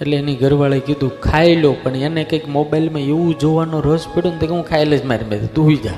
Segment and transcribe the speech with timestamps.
[0.00, 1.76] એટલે એની ઘરવાળાએ કીધું, ખાઈ લો.
[1.82, 5.54] પણ એને કંઈક મોબાઈલમાં એવું જોવાનો રસ પડ્યો ને તો હું ખાઈ લઈશ મારી મેં.
[5.54, 5.90] તું જા.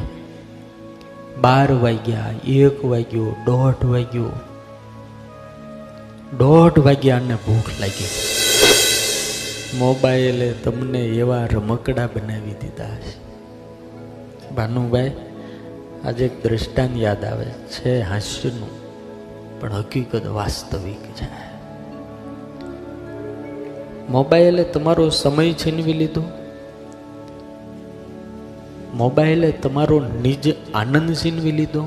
[1.40, 4.30] બાર વાગ્યા, એક વાગ્યો, દોઢ વાગ્યો.
[6.38, 8.04] દોઢ વાગ્યા અને ભૂખ લાગી.
[9.78, 13.22] મોબાઈલે તમને એવા રમકડા બનાવી દીધા છે.
[14.54, 15.10] ભાનુભાઈ,
[16.04, 18.68] આજે એક દ્રષ્ટાંત યાદ આવે છે હાસ્યનું,
[19.60, 21.51] પણ હકીકત વાસ્તવિક છે.
[24.12, 26.22] મોબાઈલે તમારો સમય છીનવી લીધો?
[28.94, 31.84] મોબાઈલે તમારો નિજ આનંદ છીનવી લીધો?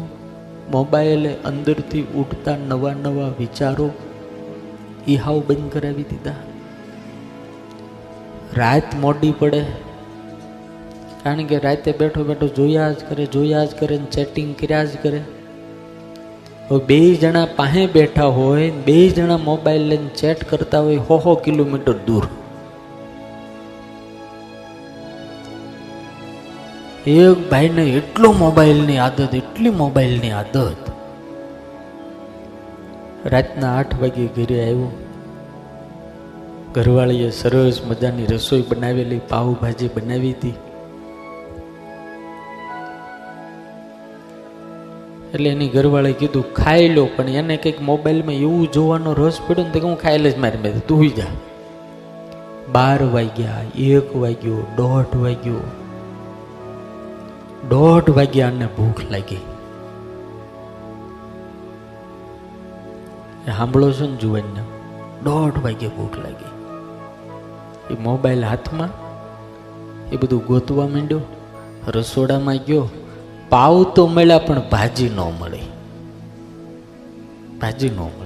[0.72, 3.88] મોબાઈલે અંદરથી ઉઠતા નવા નવા વિચારો
[5.08, 6.36] એ હાવ બંધ કરાવી દીધા?
[8.56, 9.62] રાત મોડી પડે,
[11.24, 15.22] કારણ કે રાતે બેઠો બેઠો જોયા જ કરે, જોયા જ કરે ચેટિંગ કર્યા જ કરે.
[16.70, 21.36] હવે બે જણા પાસે બેઠા હોય, બે જણા મોબાઈલ લઈને ચેટ કરતા હોય, હો હો,
[21.36, 22.28] કિલોમીટર દૂર.
[27.08, 30.76] એક ભાઈને એટલો મોબાઈલની આદત, એટલી મોબાઈલની આદત.
[33.26, 34.92] રાતના આઠ વાગે ઘરે આવ્યો.
[36.76, 40.54] ઘરવાળીએ સરસ મજાની રસોઈ બનાવેલી, પાઉભાજી બનાવી હતી.
[45.34, 47.08] એટલે એની ઘરવાળાએ કીધું, ખાઈ લો.
[47.16, 50.88] પણ એને કંઈક મોબાઈલમાં એવું જોવાનો રસ પડ્યો ને તો હું ખાઈ લઈશ મારી મેં.
[50.88, 51.24] તું જા.
[52.72, 55.58] બાર વાગ્યા, એક વાગ્યો, દોઢ વાગ્યો.
[57.70, 59.38] દોઢ વાગ્યા અને ભૂખ લાગી.
[63.58, 64.64] સાંભળો છો ને જુવાનને?
[65.24, 66.46] દોઢ વાગે ભૂખ લાગી.
[67.94, 68.90] એ મોબાઈલ હાથમાં,
[70.10, 71.20] એ બધું ગોતવા માંડ્યો,
[71.88, 72.90] રસોડામાં ગયો
[73.50, 75.60] પાવ તો મળ્યા પણ ભાજી ન મળે.
[77.62, 78.26] ભાજી ન મળે.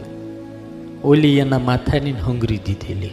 [1.03, 3.09] ઓલી એના માથાની હંગરી દીધેલી.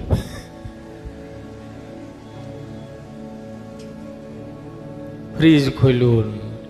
[5.39, 6.25] ફ્રીજ ખોલ્યું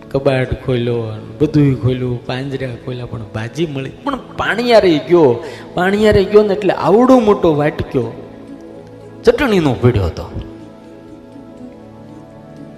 [0.09, 1.03] કબાટ ખોલ્યો
[1.41, 3.89] બધું ખોલ્યું, પાંજરા ખોલ્યા, પણ ભાજી મળી.
[3.89, 5.43] પણ પાણીયારે ગયો
[5.73, 8.23] પાણીયારે ગયો ને એટલે આવડો મોટો વાટક્યો.
[9.23, 10.41] ચટણીનો પીડ્યો હતો.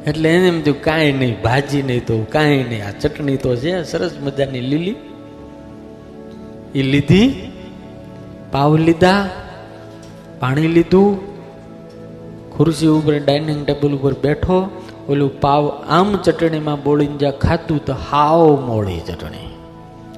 [0.08, 3.84] એટલે એને એમ થયું, કાંઈ નહીં, ભાજી નહીં તો, કાંઈ નહીં, આ ચટણી તો છે,
[3.84, 4.96] સરસ મજાની લીલી.
[6.76, 7.52] એ લીધી,
[8.52, 9.30] પાવ લીધા,
[10.40, 11.30] પાણી લીધું,
[12.58, 18.62] ખુરશી ઉપર ડાઇનિંગ ટેબલ ઉપર બેઠો, ઓલું પાવ આમ ચટણીમાં બોળીને જ્યાં ખાતું તો હાવ
[18.68, 19.50] મોળી ચટણી.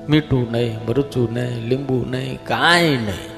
[0.09, 3.31] મીઠું નહીં, મરચું નહીં, લીંબુ નહીં, કાંઈ નહીં.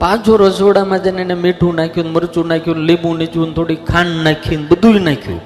[0.00, 5.40] પાછો રસોડામાં જઈને એને મીઠું નાખ્યું, મરચું નાખ્યું, લીંબુ નીચું, થોડી ખાંડ નાખી બધું નાખ્યું.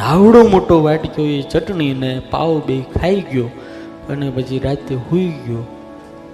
[0.00, 3.44] આવડો મોટો વાટક્યો એ ચટણીને પાવ બે ખાઈ ગયો
[4.08, 5.64] અને પછી રાતે હુઈ ગયો.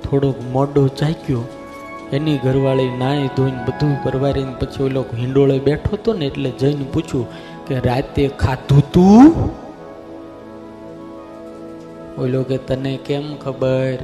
[0.04, 1.44] થોડોક મોડો જાગ્યો
[2.12, 7.26] એની ઘરવાળી નાઈ ધોઈને બધું પરવારીને પછી ઓલો હિંડોળે બેઠો હતો ને એટલે જઈને પૂછ્યું
[7.66, 9.25] કે રાતે ખાધું તું?
[12.19, 13.97] ઓલો કે તને કેમ ખબર?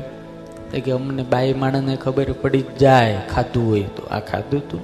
[0.72, 4.02] તો કે અમને બાઈ માણસને ખબર પડી જાય, ખાધું હોય તો.
[4.10, 4.80] આ ખાધું તું?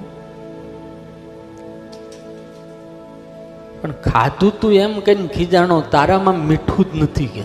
[3.81, 7.41] પણ ખાધું તું એમ કઈ ખીજાણો તારામાં મીઠું જ નથી કે.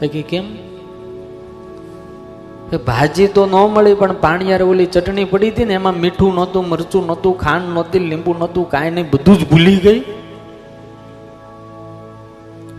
[0.00, 0.44] તો કે કેમ?
[2.86, 7.06] ભાજી તો ન મળી, પણ પાણીયાર ઓલી ચટણી પડી હતી ને, એમાં મીઠું નહોતું, મરચું
[7.06, 10.00] નહોતું, ખાંડ નહોતી, લીંબુ નહોતું, કાંઈ નહીં, બધું જ ભૂલી ગઈ.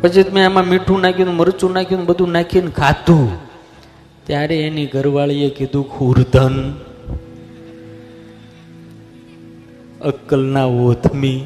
[0.02, 3.49] પછી મેં એમાં મીઠું નાખ્યું મરચું નાખ્યું બધું નાખીને ખાધું.
[4.30, 6.58] ત્યારે એની ઘરવાળીએ કીધું, ખુરધન,
[10.02, 11.40] અક્કલના ઓથમી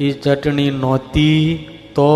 [0.00, 1.42] એ ચટણી નહોતી
[1.94, 2.06] તો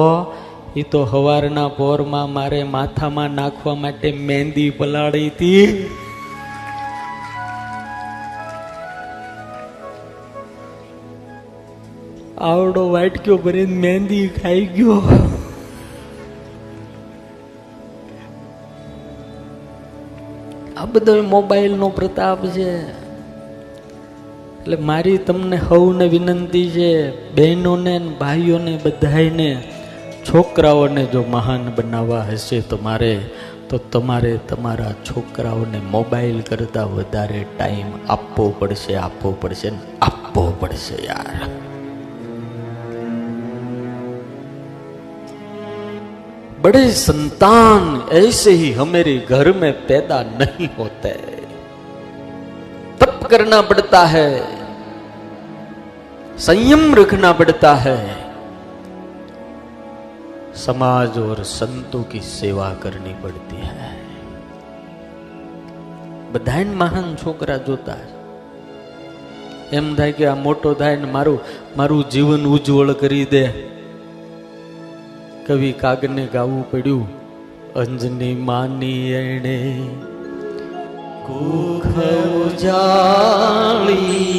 [0.76, 5.66] એ તો હવારના પોરમાં મારે માથામાં નાખવા માટે મહેંદી પલાળી હતી
[12.48, 15.00] આવડો વાટક્યો ભરીને મહેંદી ખાઈ ગયો.
[20.94, 22.68] બધો મોબાઈલનો પ્રતાપ છે.
[24.60, 26.90] એટલે મારી તમને હવને વિનંતી છે,
[27.34, 29.48] બહેનોને ભાઈઓને બધાને
[30.28, 33.14] છોકરાઓને જો મહાન બનાવવા હશે તમારે,
[33.68, 39.70] તો તમારે તમારા છોકરાઓને મોબાઈલ કરતાં વધારે ટાઈમ આપવો પડશે આપવો પડશે
[40.02, 41.63] આપવો પડશે યાર.
[46.63, 51.13] बड़े संतान ऐसे ही हमारे घर में पैदा नहीं होते
[52.99, 54.29] तप करना पड़ता है
[56.37, 57.99] संयम रखना पड़ता है
[60.65, 63.89] समाज और संतों की सेवा करनी पड़ती है
[66.33, 68.17] બધાને મહાન છોકરા જોતા હશે.
[69.75, 71.39] એમ થાય કે આ મોટો થાય ને મારું
[71.77, 73.43] મારું જીવન ઉજ્જવળ કરી દે
[75.46, 77.06] કવિ કાગને ગાવું પડ્યું
[77.74, 79.80] અંજની માની એણે.
[81.26, 81.98] કુખ
[82.36, 84.30] ઉજાળી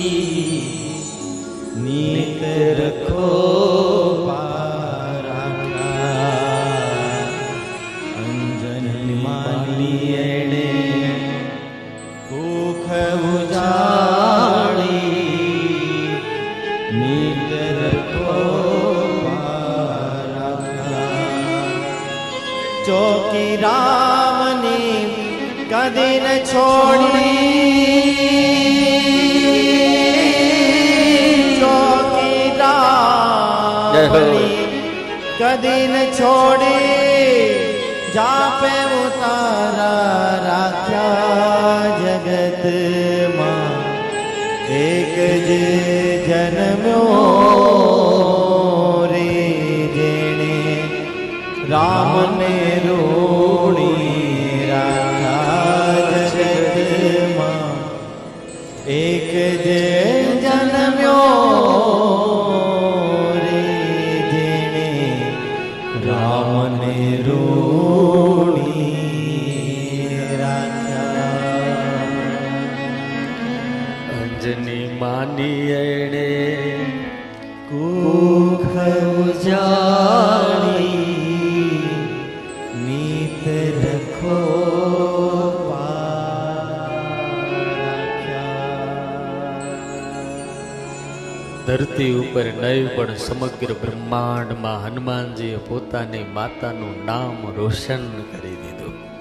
[2.73, 3.29] રખો
[8.17, 10.14] અંજની માની
[22.85, 24.39] जो कि राम
[25.69, 27.31] कदी न छोड़ी
[31.59, 31.77] जो
[32.11, 33.95] कि राम
[35.39, 36.79] कदी न छोड़ी
[38.13, 39.93] जा पे उतारा
[40.45, 41.54] राख्या।
[75.25, 76.27] માની એણે
[77.69, 78.75] કુખ
[82.85, 83.45] નીત
[83.83, 84.39] રખો
[91.67, 99.14] ધરતી ઉપર નહીં પણ સમગ્ર બ્રહ્માંડમાં હનુમાનજીએ પોતાની માતાનું નામ રોશન કરી દીધું.